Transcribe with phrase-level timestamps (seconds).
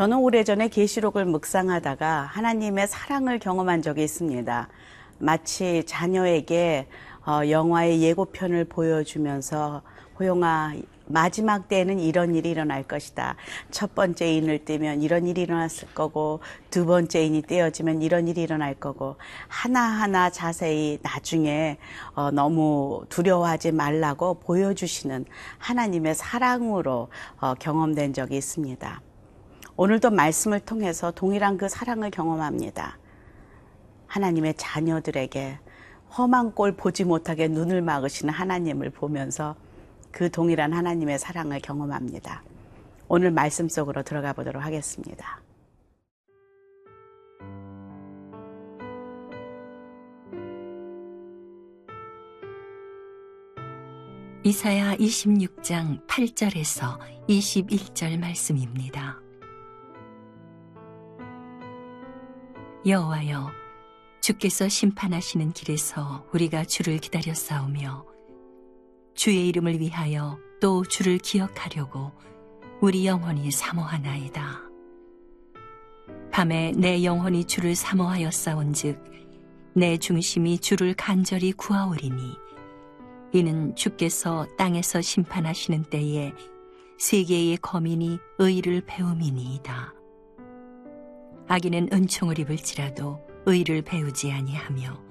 [0.00, 4.68] 저는 오래전에 계시록을 묵상하다가 하나님의 사랑을 경험한 적이 있습니다.
[5.18, 6.86] 마치 자녀에게
[7.26, 9.82] 어, 영화의 예고편을 보여주면서
[10.18, 10.72] 호용아
[11.04, 13.36] 마지막 때에는 이런 일이 일어날 것이다.
[13.70, 16.40] 첫 번째 인을 떼면 이런 일이 일어났을 거고
[16.70, 19.16] 두 번째 인이 떼어지면 이런 일이 일어날 거고
[19.48, 21.76] 하나하나 자세히 나중에
[22.14, 25.26] 어, 너무 두려워하지 말라고 보여주시는
[25.58, 29.02] 하나님의 사랑으로 어, 경험된 적이 있습니다.
[29.80, 32.98] 오늘도 말씀을 통해서 동일한 그 사랑을 경험합니다.
[34.08, 35.58] 하나님의 자녀들에게
[36.18, 39.56] 험한 꼴 보지 못하게 눈을 막으시는 하나님을 보면서
[40.12, 42.42] 그 동일한 하나님의 사랑을 경험합니다.
[43.08, 45.40] 오늘 말씀 속으로 들어가 보도록 하겠습니다.
[54.44, 56.98] 이사야 26장 8절에서
[57.30, 59.29] 21절 말씀입니다.
[62.86, 63.50] 여호와여
[64.22, 68.06] 주께서 심판하시는 길에서 우리가 주를 기다려 싸우며
[69.14, 72.10] 주의 이름을 위하여 또 주를 기억하려고
[72.80, 74.62] 우리 영혼이 사모하나이다.
[76.32, 79.04] 밤에 내 영혼이 주를 사모하여 싸운즉
[79.74, 82.34] 내 중심이 주를 간절히 구하오리니
[83.32, 86.32] 이는 주께서 땅에서 심판하시는 때에
[86.98, 89.99] 세계의 거민이 의를 배움이니이다.
[91.50, 95.02] 악인은 은총을 입을지라도 의를 배우지 아니하며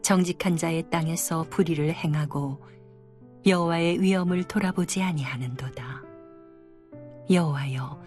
[0.00, 2.58] 정직한 자의 땅에서 불의를 행하고
[3.44, 6.02] 여호와의 위엄을 돌아보지 아니하는도다.
[7.28, 8.00] 여호와여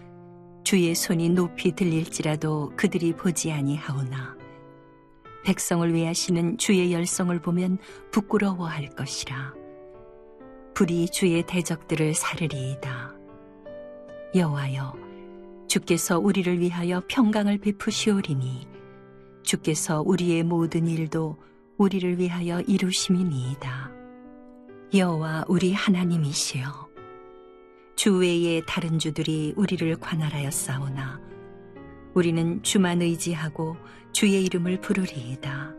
[0.64, 4.36] 주의 손이 높이 들릴지라도 그들이 보지 아니하오나
[5.44, 7.78] 백성을 위하시는 주의 열성을 보면
[8.10, 9.54] 부끄러워할 것이라.
[10.74, 13.14] 불이 주의 대적들을 사르리이다.
[14.34, 15.03] 여호와여
[15.74, 18.68] 주께서 우리를 위하여 평강을 베푸시오리니
[19.42, 21.36] 주께서 우리의 모든 일도
[21.78, 23.90] 우리를 위하여 이루심이니이다.
[24.94, 26.88] 여호와 우리 하나님이시여
[27.96, 31.20] 주 외에 다른 주들이 우리를 관할하여 싸우나
[32.14, 33.76] 우리는 주만 의지하고
[34.12, 35.74] 주의 이름을 부르리이다.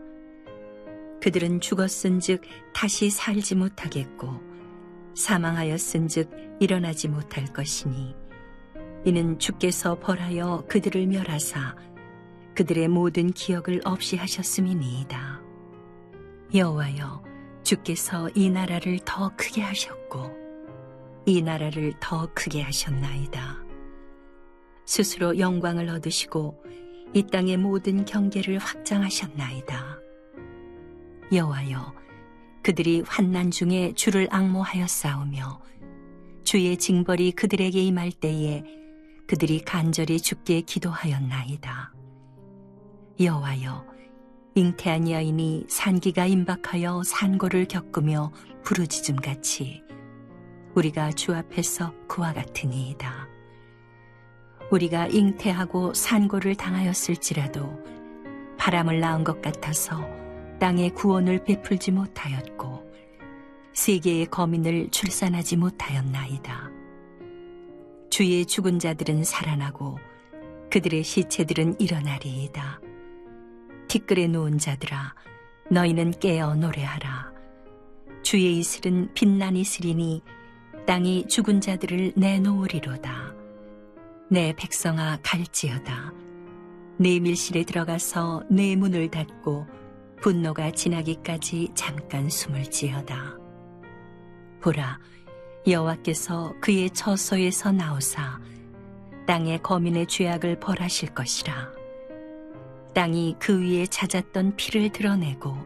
[1.22, 2.42] 그들은 죽었은즉
[2.74, 4.28] 다시 살지 못하겠고
[5.14, 8.25] 사망하였은즉 일어나지 못할 것이니
[9.06, 11.76] 이는 주께서 벌하여 그들을 멸하사
[12.56, 15.40] 그들의 모든 기억을 없이 하셨음이니이다.
[16.52, 17.22] 여호와여,
[17.62, 20.32] 주께서 이 나라를 더 크게 하셨고
[21.24, 23.64] 이 나라를 더 크게 하셨나이다.
[24.86, 26.64] 스스로 영광을 얻으시고
[27.14, 30.00] 이 땅의 모든 경계를 확장하셨나이다.
[31.32, 31.94] 여호와여,
[32.64, 35.60] 그들이 환난 중에 주를 악모하여 싸우며
[36.42, 38.64] 주의 징벌이 그들에게 임할 때에
[39.26, 41.92] 그들이 간절히 죽게 기도하였나이다.
[43.18, 43.86] 여호와여,
[44.54, 48.32] 잉태한 여인이 산기가 임박하여 산고를 겪으며
[48.62, 49.82] 부르짖음 같이
[50.74, 53.28] 우리가 주 앞에서 그와 같으니이다.
[54.70, 57.82] 우리가 잉태하고 산고를 당하였을지라도
[58.58, 60.06] 바람을 낳은 것 같아서
[60.58, 62.84] 땅에 구원을 베풀지 못하였고
[63.72, 66.75] 세계의 거민을 출산하지 못하였나이다.
[68.16, 69.98] 주의 죽은 자들은 살아나고
[70.70, 72.80] 그들의 시체들은 일어나리이다.
[73.88, 75.14] 티끌에 누운 자들아
[75.70, 77.30] 너희는 깨어 노래하라.
[78.22, 80.22] 주의 이슬은 빛난 이슬이니
[80.86, 83.34] 땅이 죽은 자들을 내놓으리로다.
[84.30, 86.14] 내 백성아 갈지어다.
[86.98, 89.66] 내 밀실에 들어가서 내 문을 닫고
[90.22, 93.36] 분노가 지나기까지 잠깐 숨을 지어다.
[94.62, 95.00] 보라,
[95.66, 98.40] 여호와께서 그의 처소에서 나오사
[99.26, 101.72] 땅의 거민의 죄악을 벌하실 것이라.
[102.94, 105.56] 땅이 그 위에 찾았던 피를 드러내고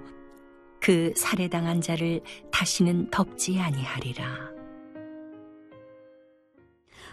[0.80, 4.59] 그 살해당한 자를 다시는 덮지 아니하리라.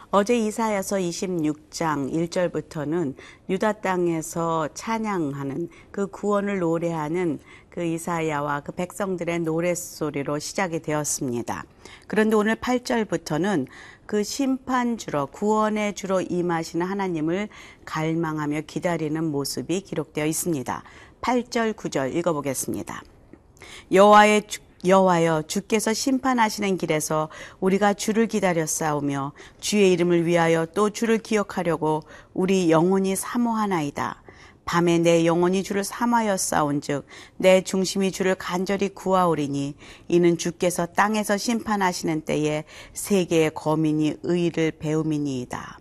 [0.09, 3.15] 어제 이사야서 26장 1절부터는
[3.49, 7.39] 유다 땅에서 찬양하는 그 구원을 노래하는
[7.69, 11.65] 그 이사야와 그 백성들의 노랫소리로 시작이 되었습니다.
[12.07, 13.67] 그런데 오늘 8절부터는
[14.05, 17.49] 그 심판 주로 구원의 주로 임하시는 하나님을
[17.83, 20.83] 갈망하며 기다리는 모습이 기록되어 있습니다.
[21.19, 23.03] 8절 9절 읽어보겠습니다.
[23.91, 24.43] 여호와의
[24.85, 27.29] 여호와여 주께서 심판하시는 길에서
[27.59, 32.03] 우리가 주를 기다려 싸우며 주의 이름을 위하여 또 주를 기억하려고
[32.33, 34.23] 우리 영혼이 사모하나이다.
[34.65, 37.07] 밤에 내 영혼이 주를 삼하여 싸운즉
[37.37, 39.75] 내 중심이 주를 간절히 구하오리니
[40.09, 45.79] 이는 주께서 땅에서 심판하시는 때에 세계의 거민이 의를 배움이니이다.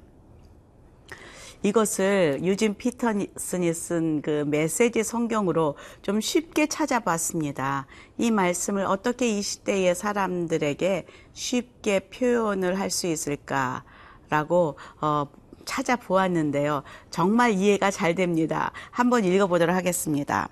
[1.67, 7.87] 이것을 유진 피터슨이 쓴 그 메시지 성경으로 좀 쉽게 찾아봤습니다.
[8.19, 15.27] 이 말씀을 어떻게 이 시대의 사람들에게 쉽게 표현을 할 수 있을까라고 어,
[15.65, 16.85] 찾아보았는데요.
[17.11, 18.71] 정말 이해가 잘 됩니다.
[18.93, 20.49] 한번 읽어보도록 하겠습니다.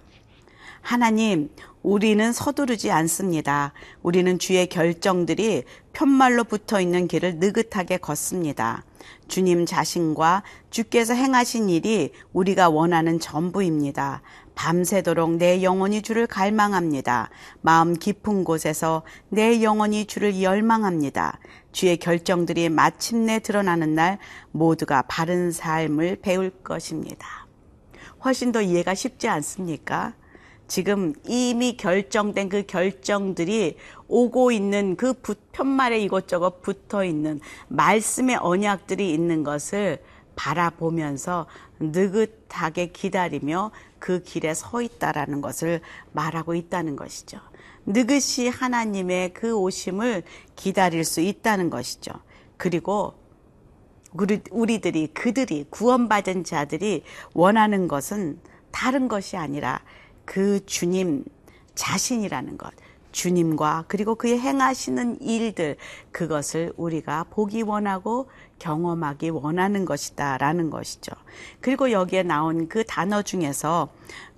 [0.81, 1.49] 하나님,
[1.85, 3.75] 우리는 서두르지 않습니다.
[4.03, 8.85] 우리는 주의 결정들이 편말로 붙어 있는 길을 느긋하게 걷습니다.
[9.29, 14.23] 주님 자신과 주께서 행하신 일이 우리가 원하는 전부입니다.
[14.55, 17.29] 밤새도록 내 영혼이 주를 갈망합니다.
[17.61, 21.39] 마음 깊은 곳에서 내 영혼이 주를 열망합니다.
[21.73, 24.19] 주의 결정들이 마침내 드러나는 날
[24.53, 27.47] 모두가 바른 삶을 배울 것입니다.
[28.25, 30.15] 훨씬 더 이해가 쉽지 않습니까?
[30.75, 33.77] 지금 이미 결정된 그 결정들이
[34.09, 35.15] 오고 있는 그
[35.53, 37.39] 편말에 이것저것 붙어 있는
[37.69, 40.03] 말씀의 언약들이 있는 것을
[40.35, 41.47] 바라보면서
[41.79, 45.81] 느긋하게 기다리며 그 길에 서 있다라는 것을
[46.11, 47.39] 말하고 있다는 것이죠.
[47.87, 50.25] 느긋이 하나님의 그 오심을
[50.57, 52.11] 기다릴 수 있다는 것이죠.
[52.57, 53.15] 그리고
[54.13, 58.41] 우리, 우리들이 그들이 구원받은 자들이 원하는 것은
[58.73, 59.81] 다른 것이 아니라
[60.25, 61.25] 그 주님
[61.75, 62.73] 자신이라는 것,
[63.13, 65.77] 주님과 그리고 그의 행하시는 일들,
[66.11, 68.29] 그것을 우리가 보기 원하고
[68.59, 71.13] 경험하기 원하는 것이다 라는 것이죠.
[71.61, 73.89] 그리고 여기에 나온 그 단어 중에서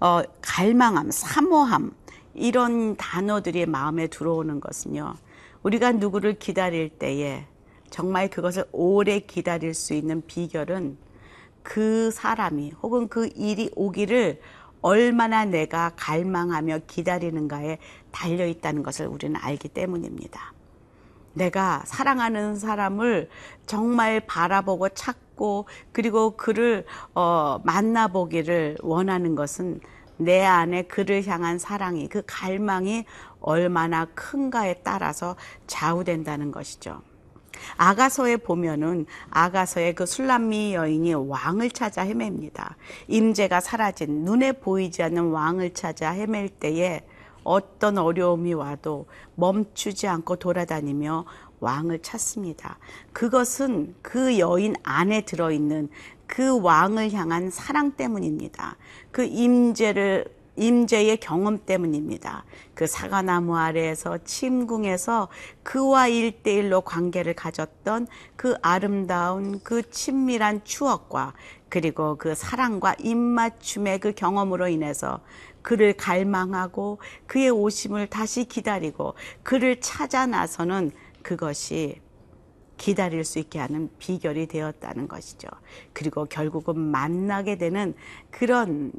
[0.01, 1.93] 어, 갈망함, 사모함
[2.35, 5.15] 이런 단어들이 마음에 들어오는 것은요.
[5.63, 7.47] 우리가 누구를 기다릴 때에
[7.91, 10.99] 정말 그것을 오래 기다릴 수 있는 비결은
[11.63, 14.41] 그 사람이 혹은 그 일이 오기를
[14.87, 17.79] 얼마나 내가 갈망하며 기다리는가에
[18.13, 20.53] 달려 있다는 것을 우리는 알기 때문입니다.
[21.35, 23.29] 내가 사랑하는 사람을
[23.67, 26.87] 정말 바라보고 찾고 그리고 그를
[27.17, 29.81] 어, 만나보기를 원하는 것은
[30.19, 33.07] 내 안에 그를 향한 사랑이 그 갈망이
[33.41, 35.35] 얼마나 큰가에 따라서
[35.67, 37.03] 좌우된다는 것이죠.
[37.77, 42.77] 아가서에 보면은 아가서의 그 술람미 여인이 왕을 찾아 헤맵니다.
[43.09, 47.03] 임재가 사라진 눈에 보이지 않는 왕을 찾아 헤맬 때에
[47.43, 49.07] 어떤 어려움이 와도
[49.37, 51.25] 멈추지 않고 돌아다니며
[51.61, 52.79] 왕을 찾습니다.
[53.13, 55.89] 그것은 그 여인 안에 들어있는
[56.27, 58.77] 그 왕을 향한 사랑 때문입니다.
[59.13, 62.45] 그 임재를 임재의 경험 때문입니다.
[62.75, 65.29] 그 사과나무 아래에서 침궁에서
[65.63, 68.07] 그와 일대일로 관계를 가졌던
[68.37, 71.35] 그 아름다운 그 친밀한 추억과
[71.69, 75.21] 그리고 그 사랑과 입맞춤의 그 경험으로 인해서
[75.63, 80.93] 그를 갈망하고 그의 오심을 다시 기다리고 그를 찾아 나서는
[81.23, 82.01] 그것이
[82.77, 85.49] 기다릴 수 있게 하는 비결이 되었다는 것이죠.
[85.93, 87.95] 그리고 결국은 만나게 되는
[88.31, 88.93] 그런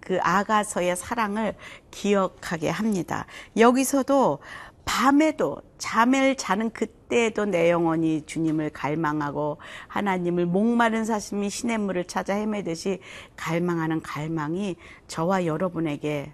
[0.00, 1.54] 그 아가서의 사랑을
[1.90, 3.26] 기억하게 합니다.
[3.56, 4.40] 여기서도
[4.84, 9.58] 밤에도 잠을 자는 그때에도 내 영혼이 주님을 갈망하고
[9.88, 13.00] 하나님을 목마른 사슴이 신의 물을 찾아 헤매듯이
[13.36, 14.76] 갈망하는 갈망이
[15.08, 16.32] 저와 여러분에게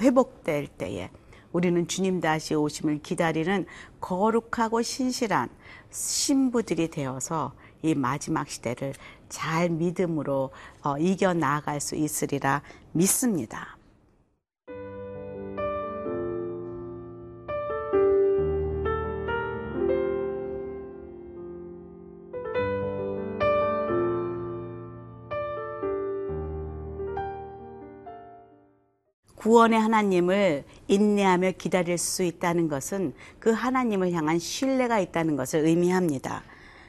[0.00, 1.10] 회복될 때에
[1.52, 3.66] 우리는 주님 다시 오심을 기다리는
[4.00, 5.48] 거룩하고 신실한
[5.90, 8.94] 신부들이 되어서 이 마지막 시대를
[9.28, 10.50] 잘 믿음으로
[10.82, 13.78] 어, 이겨 나아갈 수 있으리라 믿습니다.
[29.38, 36.42] 구원의 하나님을 인내하며 기다릴 수 있다는 것은 그 하나님을 향한 신뢰가 있다는 것을 의미합니다.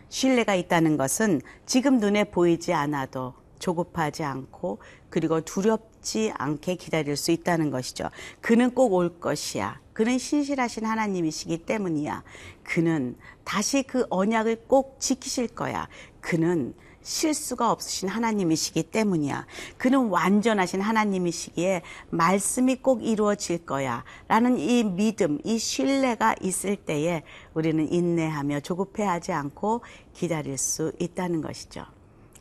[0.09, 7.71] 신뢰가 있다는 것은 지금 눈에 보이지 않아도 조급하지 않고 그리고 두렵지 않게 기다릴 수 있다는
[7.71, 8.09] 것이죠.
[8.41, 9.79] 그는 꼭 올 것이야.
[9.93, 12.23] 그는 신실하신 하나님이시기 때문이야.
[12.63, 15.87] 그는 다시 그 언약을 꼭 지키실 거야.
[16.21, 19.45] 그는 실수가 없으신 하나님이시기 때문이야.
[19.77, 24.03] 그는 완전하신 하나님이시기에 말씀이 꼭 이루어질 거야.
[24.27, 29.81] 라는 이 믿음, 이 신뢰가 있을 때에 우리는 인내하며 조급해하지 않고
[30.13, 31.85] 기다릴 수 있다는 것이죠.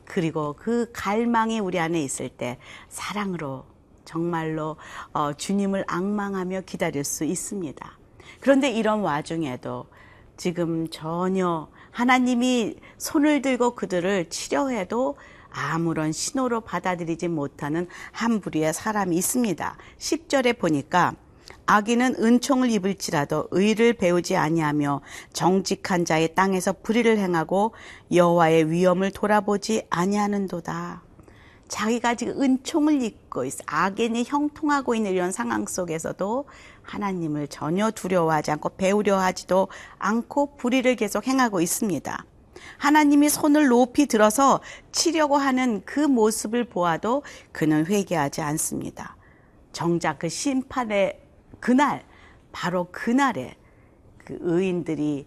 [0.05, 3.65] 그리고 그 갈망이 우리 안에 있을 때 사랑으로
[4.05, 4.77] 정말로
[5.13, 7.99] 어, 주님을 악망하며 기다릴 수 있습니다.
[8.41, 9.87] 그런데 이런 와중에도
[10.39, 15.17] 지금 전혀 하나님이 손을 들고 그들을 치료해도
[15.51, 19.77] 아무런 신호로 받아들이지 못하는 한 부류의 사람이 있습니다.
[19.99, 21.17] 10절에 보니까
[21.67, 25.01] 악인은 은총을 입을지라도 의를 배우지 아니하며
[25.33, 27.75] 정직한 자의 땅에서 불의를 행하고
[28.13, 31.08] 여호와의 위엄을 돌아보지 아니하는도다.
[31.69, 36.47] 자기가 지금 은총을 입고 있어 악인이 형통하고 있는 이런 상황 속에서도
[36.83, 42.25] 하나님을 전혀 두려워하지 않고 배우려 하지도 않고 불의를 계속 행하고 있습니다.
[42.79, 44.61] 하나님이 손을 높이 들어서
[44.93, 47.23] 치려고 하는 그 모습을 보아도
[47.53, 49.17] 그는 회개하지 않습니다.
[49.73, 51.21] 정작 그 심판의
[51.61, 52.05] 그날,
[52.53, 53.55] 바로 그날에
[54.25, 55.27] 그 의인들이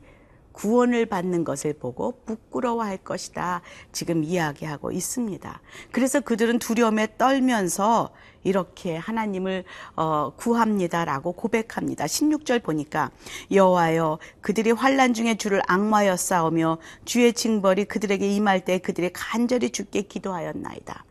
[0.51, 3.61] 구원을 받는 것을 보고 부끄러워할 것이다.
[3.91, 5.61] 지금 이야기하고 있습니다.
[5.91, 8.11] 그래서 그들은 두려움에 떨면서
[8.43, 9.63] 이렇게 하나님을
[9.95, 12.05] 어, 구합니다라고 고백합니다.
[12.05, 13.11] 16절 보니까
[13.51, 20.01] 여호와여 그들이 환란 중에 주를 악마여 싸우며 주의 징벌이 그들에게 임할 때 그들이 간절히 주께
[20.01, 21.05] 기도하였나이다.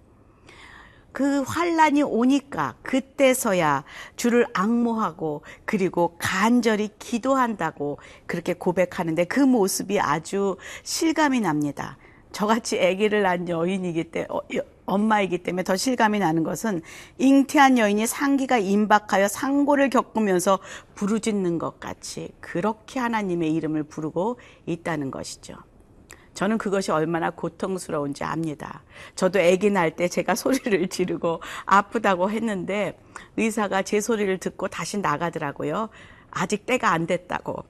[1.13, 3.85] 그 환란이 오니까 그때서야
[4.17, 11.97] 주를 악모하고 그리고 간절히 기도한다고 그렇게 고백하는데 그 모습이 아주 실감이 납니다.
[12.33, 14.41] 저같이 아기를 낳은 여인이기 때문에 어,
[14.87, 16.83] 엄마이기 때문에 더 실감이 나는 것은
[17.19, 20.59] 잉태한 여인이 상기가 임박하여 상고를 겪으면서
[20.95, 25.57] 부르짖는 것 같이 그렇게 하나님의 이름을 부르고 있다는 것이죠.
[26.41, 28.83] 저는 그것이 얼마나 고통스러운지 압니다.
[29.15, 32.99] 저도 아기 날때 제가 소리를 지르고 아프다고 했는데
[33.37, 35.91] 의사가 제 소리를 듣고 다시 나가더라고요.
[36.31, 37.63] 아직 때가 안 됐다고.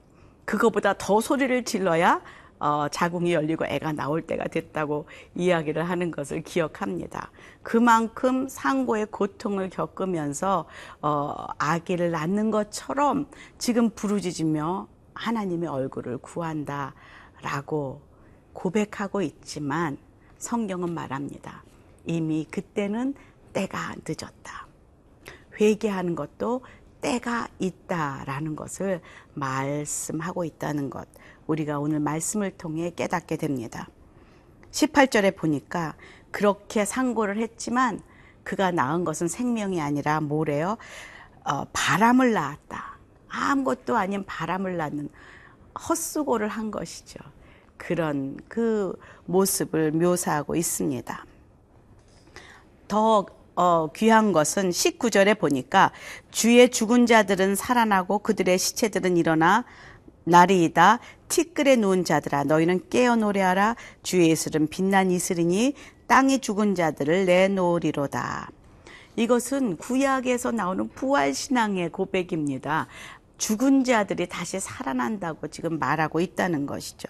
[0.45, 2.21] 그거보다 더 소리를 질러야
[2.59, 7.29] 어, 자궁이 열리고 애가 나올 때가 됐다고 이야기를 하는 것을 기억합니다.
[7.63, 10.63] 그만큼 상고의 고통을 겪으면서
[11.01, 18.10] 어, 아기를 낳는 것처럼 지금 부르짖으며 하나님의 얼굴을 구한다라고
[18.53, 19.97] 고백하고 있지만
[20.37, 21.63] 성경은 말합니다.
[22.05, 23.13] 이미 그때는
[23.53, 24.67] 때가 늦었다.
[25.59, 26.61] 회개하는 것도
[27.01, 29.01] 때가 있다라는 것을
[29.33, 31.07] 말씀하고 있다는 것.
[31.47, 33.87] 우리가 오늘 말씀을 통해 깨닫게 됩니다.
[34.71, 35.95] 18절에 보니까
[36.31, 38.01] 그렇게 상고를 했지만
[38.43, 40.77] 그가 낳은 것은 생명이 아니라 뭐래요?
[41.43, 42.97] 어, 바람을 낳았다.
[43.27, 45.09] 아무것도 아닌 바람을 낳는
[45.87, 47.19] 헛수고를 한 것이죠.
[47.81, 48.93] 그런 그
[49.25, 51.25] 모습을 묘사하고 있습니다.
[52.87, 55.91] 더 어, 귀한 것은 19절에 보니까
[56.29, 59.65] 주의 죽은 자들은 살아나고 그들의 시체들은 일어나
[60.23, 65.73] 날이다 티끌에 누운 자들아 너희는 깨어 노래하라 주의 예술은 빛난 이슬이니
[66.07, 68.51] 땅이 죽은 자들을 내놓으리로다.
[69.15, 72.87] 이것은 구약에서 나오는 부활 신앙의 고백입니다.
[73.41, 77.07] 죽은 자들이 다시 살아난다고 지금 말하고 있다는 것이죠.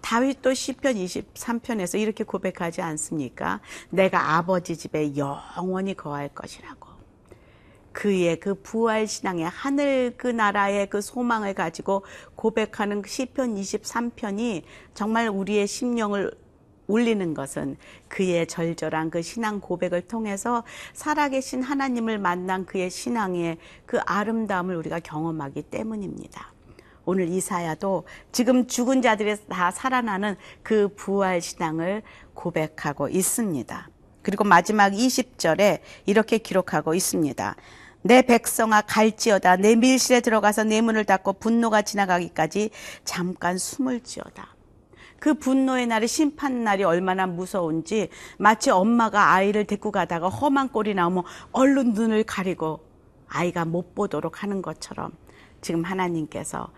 [0.00, 3.60] 다윗도 시편 23편에서 이렇게 고백하지 않습니까?
[3.90, 6.88] 내가 아버지 집에 영원히 거할 것이라고.
[7.90, 12.04] 그의 그 부활 신앙의 하늘 그 나라의 그 소망을 가지고
[12.36, 14.62] 고백하는 시편 23편이
[14.94, 16.30] 정말 우리의 심령을
[16.86, 17.76] 울리는 것은
[18.08, 25.62] 그의 절절한 그 신앙 고백을 통해서 살아계신 하나님을 만난 그의 신앙의 그 아름다움을 우리가 경험하기
[25.62, 26.52] 때문입니다.
[27.04, 32.02] 오늘 이사야도 지금 죽은 자들이 다 살아나는 그 부활 신앙을
[32.34, 33.88] 고백하고 있습니다.
[34.22, 37.56] 그리고 마지막 20절에 이렇게 기록하고 있습니다.
[38.02, 42.70] 내 백성아 갈지어다 내 밀실에 들어가서 내 문을 닫고 분노가 지나가기까지
[43.04, 44.54] 잠깐 숨을 지어다.
[45.22, 51.22] 그 분노의 날이 심판 날이 얼마나 무서운지 마치 엄마가 아이를 데리고 가다가 험한 꼴이 나오면
[51.52, 52.80] 얼른 눈을 가리고
[53.28, 55.12] 아이가 못 보도록 하는 것처럼
[55.60, 56.72] 지금 하나님께서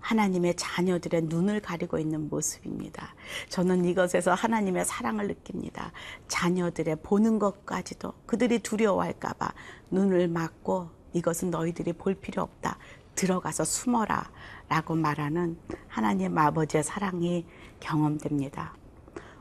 [0.00, 3.14] 하나님의 자녀들의 눈을 가리고 있는 모습입니다.
[3.50, 5.92] 저는 이것에서 하나님의 사랑을 느낍니다.
[6.28, 9.52] 자녀들의 보는 것까지도 그들이 두려워할까봐
[9.90, 12.78] 눈을 막고 이것은 너희들이 볼 필요 없다.
[13.14, 14.30] 들어가서 숨어라.
[14.68, 17.44] 라고 말하는 하나님 아버지의 사랑이
[17.80, 18.74] 경험됩니다.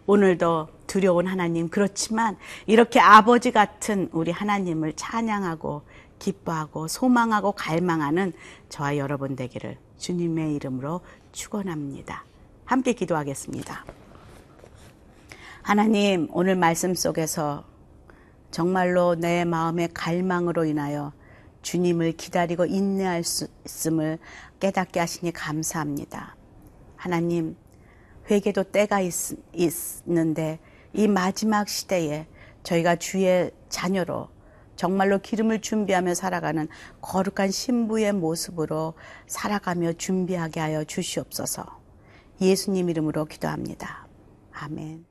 [0.06, 5.84] 오늘도 두려운 하나님, 그렇지만 이렇게 아버지 같은 우리 하나님을 찬양하고
[6.20, 8.34] 기뻐하고 소망하고 갈망하는
[8.70, 11.01] 저와 여러분 되기를 주님의 이름으로
[11.32, 12.25] 축원합니다.
[12.66, 13.86] 함께 기도하겠습니다.
[15.62, 17.63] 하나님, 오늘 말씀 속에서
[18.50, 21.13] 정말로 내 마음의 갈망으로 인하여
[21.62, 24.20] 주님을 기다리고 인내할 수 있음을
[24.60, 26.36] 깨닫게 하시니 감사합니다.
[26.96, 27.56] 하나님,
[28.30, 29.13] 회개도 때가 있,
[29.53, 30.60] 있는데
[30.94, 32.27] 이 마지막 시대에
[32.63, 34.30] 저희가 주의 자녀로
[34.75, 36.68] 정말로 기름을 준비하며 살아가는
[37.01, 38.94] 거룩한 신부의 모습으로
[39.27, 41.65] 살아가며 준비하게 하여 주시옵소서.
[42.41, 44.08] 예수님 이름으로 기도합니다.
[44.51, 45.06] 아멘.